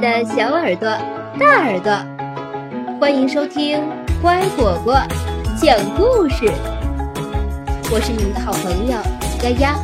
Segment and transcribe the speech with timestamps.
[0.00, 0.88] 的小耳朵、
[1.38, 1.92] 大耳朵，
[2.98, 3.78] 欢迎收听
[4.22, 4.94] 乖果果
[5.60, 6.46] 讲故事。
[7.92, 8.96] 我是你们的好朋友
[9.42, 9.76] 丫丫。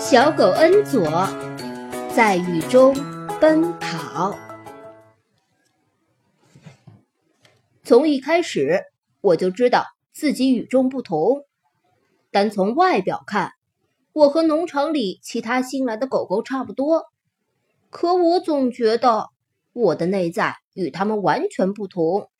[0.00, 1.28] 小狗恩佐
[2.12, 2.92] 在雨中
[3.40, 4.36] 奔跑。
[7.84, 8.86] 从一开始，
[9.20, 11.44] 我就知道自己与众不同。
[12.32, 13.52] 单从外表看，
[14.14, 17.04] 我和农场里其他新来的狗狗差不多，
[17.90, 19.28] 可我总觉得
[19.74, 22.30] 我的内在与它们完全不同。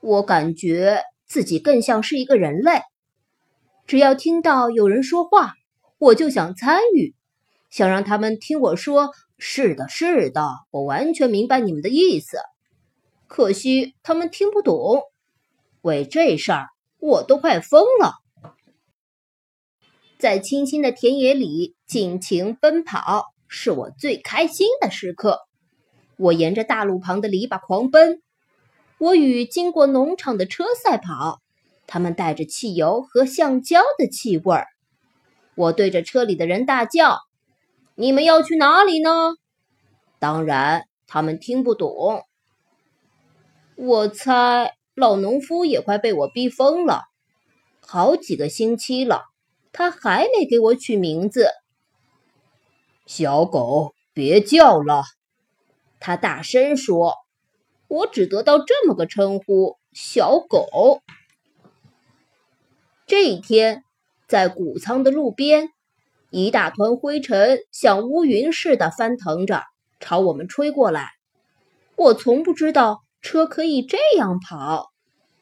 [0.00, 2.82] 我感觉自己更像是一个人类，
[3.86, 5.54] 只要听到有人说话，
[5.98, 7.14] 我就想参与，
[7.70, 12.38] 想让他们听我说：“是的，是的，我完全明白你们的意思。”
[13.28, 15.00] 可惜他们听不懂，
[15.82, 16.66] 为这事儿
[16.98, 18.14] 我都快疯了。
[20.18, 25.40] 在清新的田野里尽情奔跑，是我最开心的时刻。
[26.16, 28.22] 我沿着大路旁的篱笆狂奔，
[28.98, 31.40] 我与经过农场的车赛跑，
[31.86, 34.66] 它们带着汽油和橡胶的气味儿。
[35.54, 37.18] 我对着车里的人大叫
[37.94, 39.34] ：“你们要去哪里呢？”
[40.18, 42.22] 当然，他们听不懂。
[43.76, 47.02] 我猜老农夫也快被我逼疯了，
[47.86, 49.24] 好几个星期了。
[49.76, 51.50] 他还没给我取名字。
[53.04, 55.04] 小狗，别叫了！
[56.00, 57.14] 他大声说
[57.86, 61.02] ：“我只得到这么个称呼，小狗。”
[63.06, 63.84] 这一天，
[64.26, 65.68] 在谷仓的路边，
[66.30, 69.62] 一大团灰尘像乌云似的翻腾着，
[70.00, 71.10] 朝我们吹过来。
[71.96, 74.86] 我从不知道车可以这样跑，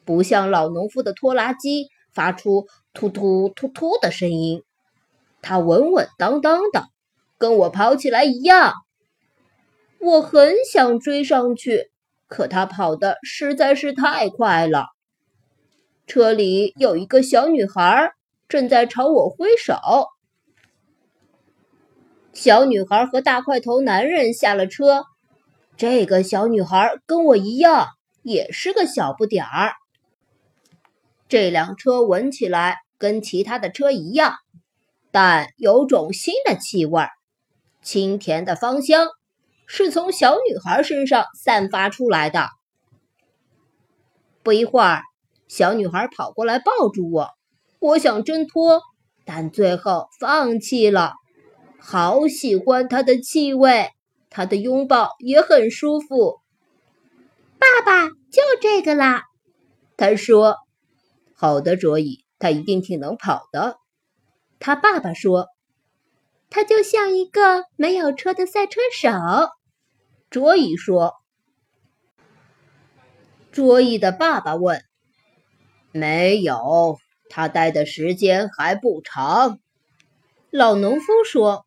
[0.04, 1.86] 不像老农夫的拖拉机。
[2.14, 4.62] 发出突突突突的声音，
[5.42, 6.86] 它稳稳当当的，
[7.38, 8.72] 跟我跑起来一样。
[9.98, 11.90] 我很想追上去，
[12.28, 14.86] 可它跑的实在是太快了。
[16.06, 18.12] 车里有一个小女孩
[18.48, 19.74] 正在朝我挥手。
[22.34, 25.04] 小女孩和大块头男人下了车，
[25.76, 27.88] 这个小女孩跟我一样，
[28.22, 29.72] 也是个小不点儿。
[31.34, 34.36] 这辆车闻起来跟其他的车一样，
[35.10, 37.08] 但有种新的气味，
[37.82, 39.08] 清甜的芳香，
[39.66, 42.50] 是从小女孩身上散发出来的。
[44.44, 45.02] 不一会儿，
[45.48, 47.30] 小女孩跑过来抱住我，
[47.80, 48.80] 我想挣脱，
[49.24, 51.14] 但最后放弃了。
[51.80, 53.88] 好喜欢她的气味，
[54.30, 56.38] 她的拥抱也很舒服。
[57.58, 59.24] 爸爸，就这个啦，
[59.96, 60.58] 他说。
[61.34, 63.78] 好的，卓伊，他一定挺能跑的。
[64.60, 65.48] 他爸爸说
[66.48, 69.10] ：“他就像一个没有车的赛车手。”
[70.30, 71.14] 卓伊说。
[73.50, 74.82] 卓伊的爸爸问
[75.92, 79.58] ：“没有，他待的时间还不长。”
[80.50, 81.66] 老农夫说：“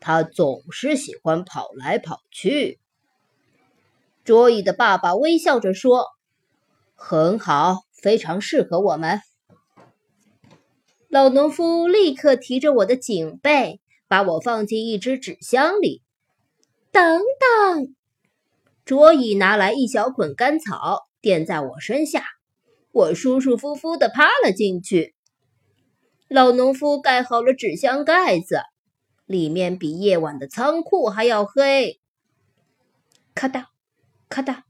[0.00, 2.80] 他总是喜欢跑来跑去。”
[4.24, 6.06] 卓伊的爸爸微笑着说
[6.96, 9.20] ：“很好。”非常适合我们。
[11.08, 16.02] 老农夫立刻提着我的颈背，把我放进一只纸箱里。
[16.92, 17.94] 等等，
[18.84, 22.22] 卓伊拿来一小捆干草，垫在我身下，
[22.92, 25.14] 我舒舒服服地趴了进去。
[26.28, 28.60] 老农夫盖好了纸箱盖子，
[29.24, 31.98] 里面比夜晚的仓库还要黑。
[33.34, 33.70] 咔哒，
[34.28, 34.65] 咔哒，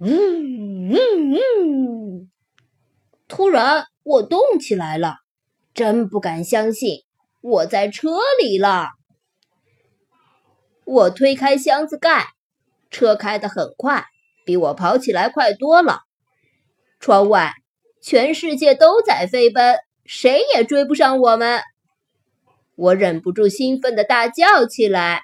[0.00, 2.30] 嗯嗯嗯。
[3.26, 5.16] 突然，我动起来了，
[5.74, 7.04] 真不敢相信
[7.40, 8.90] 我在车里了。
[10.84, 12.28] 我推开箱子盖，
[12.90, 14.06] 车开得很快，
[14.46, 16.00] 比我跑起来快多了。
[16.98, 17.52] 窗外，
[18.00, 21.60] 全世界都在飞奔，谁也追不上我们。
[22.76, 25.22] 我忍不住兴奋地大叫起来。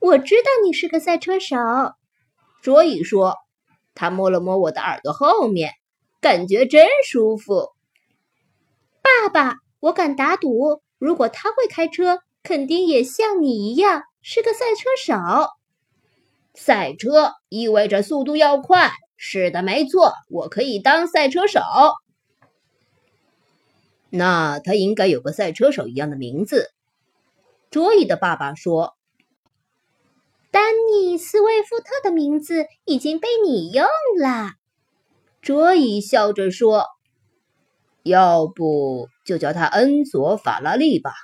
[0.00, 1.56] 我知道你是个赛车手，
[2.62, 3.36] 卓伊说。
[3.94, 5.72] 他摸了摸我的耳朵后面。
[6.22, 7.70] 感觉真舒服，
[9.02, 15.16] 爸爸，我敢打赌，如果他会开车，肯定也像你一样是个赛车手。
[16.54, 21.60] 赛车意味着速度要快，是的，没错，我可以当赛车手。
[24.08, 26.70] 那他应该有个赛车手一样的名字。
[27.68, 28.94] 卓伊的爸爸说
[30.52, 30.62] ：“丹
[30.92, 33.86] 尼斯·威夫特的名字已经被你用
[34.20, 34.52] 了。”
[35.40, 36.84] 卓伊笑着说
[38.04, 41.14] ：“要不就叫他恩佐·法拉利吧，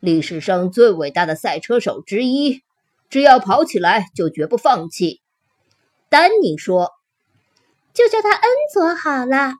[0.00, 2.62] 历史上最伟大的赛车手之一，
[3.10, 5.20] 只要跑起来就绝不放弃。
[6.08, 6.90] 丹尼说
[7.92, 9.56] ：“就叫他恩佐好了。”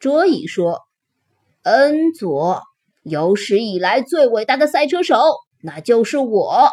[0.00, 0.80] 卓伊说
[1.62, 2.62] ：“恩佐，
[3.02, 5.20] 有史以来最伟大的赛车手，
[5.60, 6.70] 那就是我。”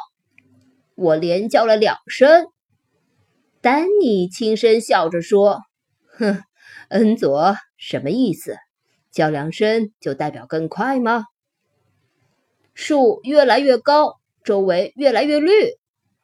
[0.95, 2.47] 我连叫了两声。
[3.61, 5.61] 丹尼轻声笑着说
[6.17, 6.43] ：“哼，
[6.89, 8.57] 恩佐，什么意思？
[9.11, 11.25] 叫两声就代表更快吗？”
[12.73, 15.51] 树越来越高，周围越来越绿。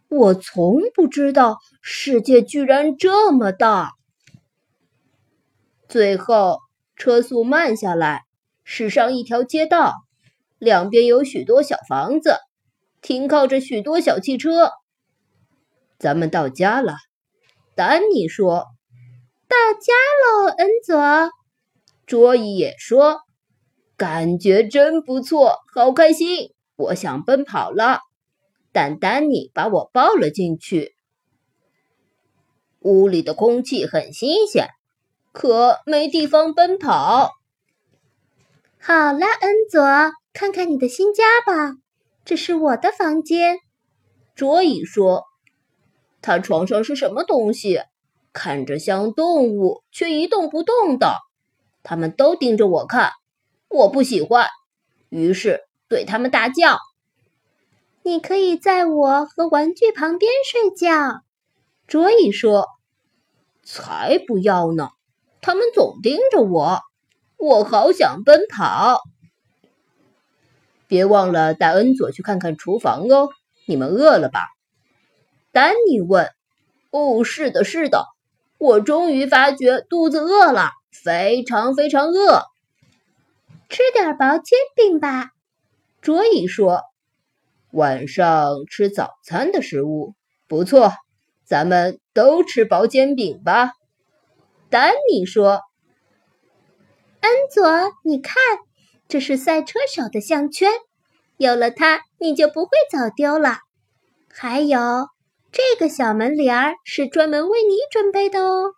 [0.09, 3.91] 我从不知道世界居然这么大。
[5.87, 6.59] 最后，
[6.95, 8.23] 车速慢下来，
[8.63, 9.93] 驶上一条街道，
[10.57, 12.37] 两边有许多小房子。
[13.01, 14.71] 停靠着许多小汽车，
[15.97, 16.95] 咱们到家了。
[17.75, 18.65] 丹尼说
[19.47, 19.93] ：“到家
[20.23, 21.31] 喽，恩佐。”
[22.05, 23.21] 卓伊也说
[23.95, 27.99] ：“感觉真不错，好开心，我想奔跑了。”
[28.71, 30.93] 但丹尼把我抱了进去。
[32.81, 34.69] 屋里的空气很新鲜，
[35.31, 37.31] 可没地方奔跑。
[38.79, 39.81] 好了，恩佐，
[40.33, 41.73] 看看你的新家吧。
[42.29, 43.57] 这是我的房间，
[44.35, 45.23] 卓伊说
[46.21, 47.81] ：“他床上是什么东西？
[48.31, 51.15] 看着像动物，却一动不动的。
[51.81, 53.13] 他们都盯着我看，
[53.67, 54.47] 我不喜欢，
[55.09, 56.77] 于是对他们大叫
[58.05, 61.21] ：‘你可以在我和玩具旁边睡觉。’
[61.89, 62.67] 卓伊说
[63.65, 64.89] ：‘才不要呢！
[65.41, 66.79] 他们总盯着我，
[67.37, 69.01] 我好想奔跑。’”
[70.89, 73.29] 别忘了带恩佐去看看厨房哦。
[73.65, 74.41] 你们饿了吧？
[75.53, 76.29] 丹尼问。
[76.91, 78.07] 哦，是的，是的。
[78.57, 82.43] 我终于发觉肚子饿了，非常非常饿。
[83.69, 85.29] 吃点薄煎饼吧，
[86.01, 86.81] 卓伊说。
[87.71, 90.15] 晚上吃早餐的食物
[90.47, 90.91] 不错，
[91.45, 93.73] 咱们都吃薄煎饼吧。
[94.71, 95.61] 丹尼说。
[97.21, 98.35] 恩佐，你看。
[99.09, 100.69] 这是赛车手的项圈，
[101.37, 103.57] 有了它，你就不会走丢了。
[104.31, 105.07] 还有
[105.51, 108.73] 这个小门帘儿是专门为你准备的哦。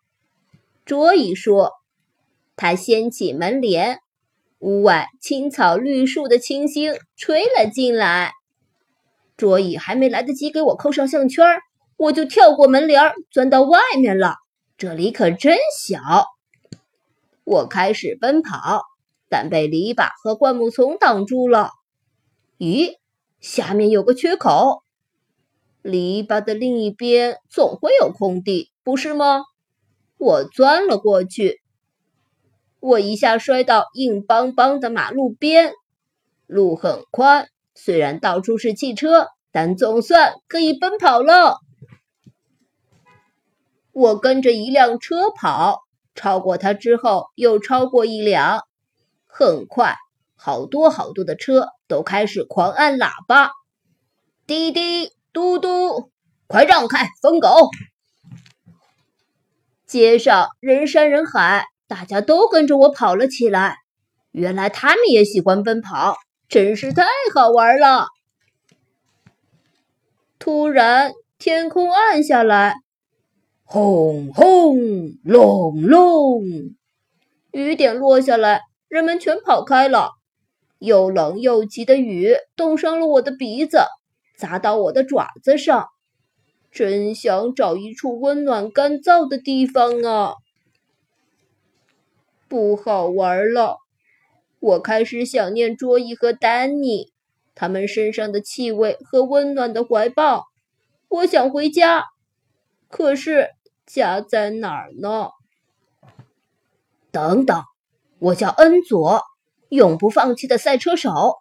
[0.85, 1.73] 卓伊说，
[2.55, 3.99] 他掀起门帘，
[4.59, 8.31] 屋外青草绿树的清新吹了进来。
[9.35, 11.45] 卓伊还没来得及给我扣上项圈，
[11.97, 14.35] 我就跳过门帘，钻到外面了。
[14.77, 15.99] 这里可真小。
[17.43, 18.83] 我开始奔跑。
[19.31, 21.69] 但被篱笆和灌木丛挡住了。
[22.57, 22.97] 咦，
[23.39, 24.83] 下面有个缺口，
[25.81, 29.43] 篱笆的另一边总会有空地，不是吗？
[30.17, 31.61] 我钻了过去，
[32.81, 35.71] 我一下摔到硬邦邦的马路边。
[36.45, 41.55] 路很宽，虽然到处是汽车，但总算可以奔跑了。
[43.93, 45.79] 我跟着一辆车跑，
[46.15, 48.61] 超过它之后，又超过一辆。
[49.33, 49.95] 很快，
[50.35, 53.51] 好多好多的车都开始狂按喇叭，
[54.45, 56.11] 滴滴嘟嘟，
[56.47, 57.69] 快让开，疯狗！
[59.87, 63.77] 街上人山人海，大家都跟着我跑了起来。
[64.31, 66.17] 原来他们也喜欢奔跑，
[66.49, 68.07] 真是太好玩了。
[70.39, 72.75] 突然，天空暗下来，
[73.63, 74.77] 轰轰
[75.23, 76.43] 隆隆，
[77.51, 78.61] 雨点落下来。
[78.91, 80.11] 人们全跑开了，
[80.77, 83.77] 又冷又急的雨冻伤了我的鼻子，
[84.35, 85.87] 砸到我的爪子上。
[86.73, 90.33] 真想找一处温暖干燥的地方啊！
[92.49, 93.77] 不好玩了，
[94.59, 97.13] 我开始想念卓伊和丹尼，
[97.55, 100.47] 他们身上的气味和温暖的怀抱。
[101.07, 102.03] 我想回家，
[102.89, 103.51] 可是
[103.85, 105.29] 家在哪儿呢？
[107.09, 107.63] 等等。
[108.21, 109.23] 我叫恩佐，
[109.69, 111.37] 永不放弃的赛车手。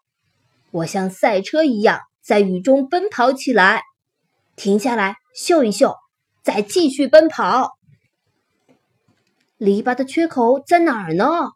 [0.71, 3.83] 我像赛车一样在雨中奔跑起来，
[4.57, 5.95] 停下来嗅一嗅，
[6.43, 7.73] 再继续奔跑。
[9.59, 11.51] 篱笆的缺口在哪儿呢？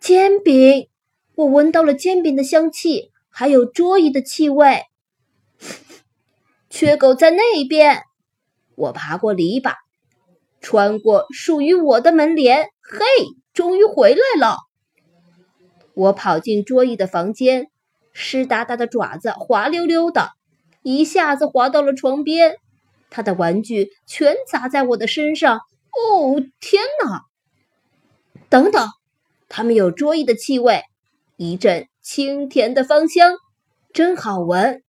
[0.00, 0.88] 煎饼，
[1.36, 4.82] 我闻到了煎饼的香气，还有桌椅的气味。
[6.68, 8.02] 缺口在那边，
[8.74, 9.76] 我爬过篱笆，
[10.60, 12.64] 穿过属于我的门帘。
[12.80, 13.04] 嘿！
[13.52, 14.56] 终于回来了！
[15.94, 17.68] 我跑进桌椅的房间，
[18.12, 20.30] 湿哒哒的爪子滑溜溜的，
[20.82, 22.56] 一下子滑到了床边。
[23.10, 25.58] 他的玩具全砸在我的身上。
[25.58, 27.26] 哦，天哪！
[28.48, 28.88] 等等，
[29.50, 30.82] 它们有桌椅的气味，
[31.36, 33.36] 一阵清甜的芳香，
[33.92, 34.82] 真好闻。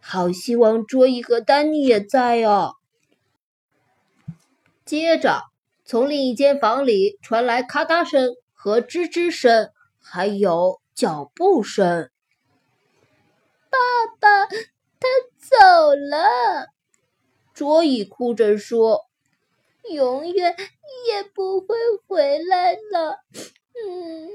[0.00, 2.74] 好希望桌椅和丹尼也在哦。
[4.84, 5.42] 接着，
[5.88, 12.10] 从另一间房里传来咔嗒声和吱吱声，还有脚步声。
[13.70, 13.78] 爸
[14.20, 16.66] 爸，他走了。
[17.54, 19.06] 卓意哭着说
[19.90, 20.54] ：“永远
[21.08, 21.74] 也不会
[22.06, 23.24] 回来了。”
[23.82, 24.28] 嗯，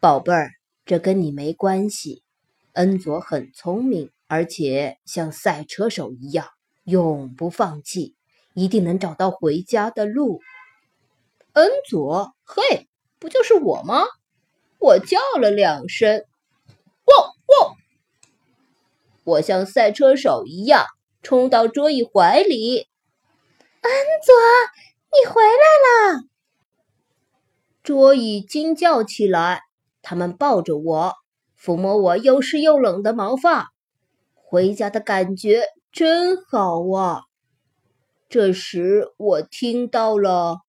[0.00, 0.52] 宝贝儿，
[0.86, 2.22] 这跟你没关系。
[2.72, 6.48] 恩佐很聪明，而且像赛车手一样
[6.84, 8.13] 永不放弃，
[8.54, 10.40] 一定能找到回家的路。
[11.52, 14.04] 恩佐，嘿，不就是我吗？
[14.78, 16.24] 我叫了两声，
[17.04, 17.76] 汪汪！
[19.24, 20.84] 我像赛车手一样
[21.22, 22.88] 冲到桌椅怀里。
[23.80, 23.92] 恩
[24.24, 24.34] 佐，
[25.12, 26.24] 你回来了！
[27.82, 29.62] 桌椅惊叫起来，
[30.02, 31.14] 他们抱着我，
[31.58, 33.70] 抚摸我又湿又冷的毛发。
[34.34, 37.22] 回家的感觉真好啊！
[38.34, 40.62] 这时我听到了，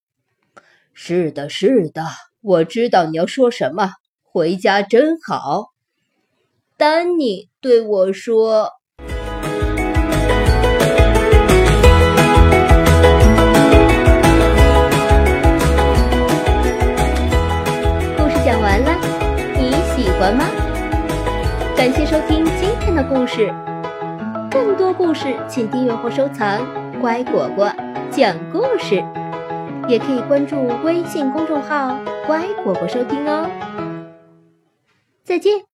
[0.94, 2.04] 是的，是的，
[2.40, 3.90] 我知道你要说什么。
[4.22, 5.72] 回家真好，
[6.76, 8.70] 丹尼对我说。
[18.16, 18.94] 故事讲完了，
[19.56, 20.44] 你喜欢吗？
[21.76, 23.52] 感谢收听今天的故事，
[24.52, 26.64] 更多故事请订阅或收藏
[27.00, 27.72] “乖果果
[28.10, 29.02] 讲故事”，
[29.88, 33.48] 也可以关注微信公众号“乖果果”收听哦。
[35.24, 35.65] 再见。